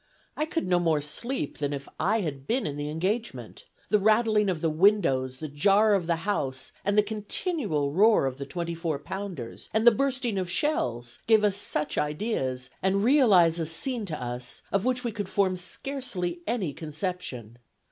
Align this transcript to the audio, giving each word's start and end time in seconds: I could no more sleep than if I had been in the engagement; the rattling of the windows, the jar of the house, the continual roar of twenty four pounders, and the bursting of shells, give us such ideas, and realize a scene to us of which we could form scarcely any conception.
I 0.35 0.45
could 0.45 0.67
no 0.67 0.79
more 0.79 0.99
sleep 0.99 1.59
than 1.59 1.73
if 1.73 1.87
I 1.99 2.21
had 2.21 2.47
been 2.47 2.65
in 2.65 2.75
the 2.75 2.89
engagement; 2.89 3.65
the 3.89 3.99
rattling 3.99 4.49
of 4.49 4.59
the 4.59 4.69
windows, 4.71 5.37
the 5.37 5.47
jar 5.47 5.93
of 5.93 6.07
the 6.07 6.15
house, 6.25 6.71
the 6.83 7.03
continual 7.03 7.91
roar 7.91 8.25
of 8.25 8.49
twenty 8.49 8.73
four 8.73 8.97
pounders, 8.97 9.69
and 9.75 9.85
the 9.85 9.91
bursting 9.93 10.39
of 10.39 10.49
shells, 10.49 11.19
give 11.27 11.43
us 11.43 11.55
such 11.57 11.99
ideas, 11.99 12.71
and 12.81 13.03
realize 13.03 13.59
a 13.59 13.67
scene 13.67 14.07
to 14.07 14.19
us 14.19 14.63
of 14.71 14.85
which 14.85 15.03
we 15.03 15.11
could 15.11 15.29
form 15.29 15.55
scarcely 15.55 16.39
any 16.47 16.73
conception. 16.73 17.59